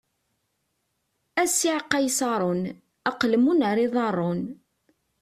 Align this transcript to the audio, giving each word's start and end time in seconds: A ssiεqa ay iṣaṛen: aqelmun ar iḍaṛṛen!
A 1.41 1.43
ssiεqa 1.49 1.95
ay 1.99 2.05
iṣaṛen: 2.09 2.61
aqelmun 3.09 3.59
ar 3.69 3.77
iḍaṛṛen! 3.85 4.41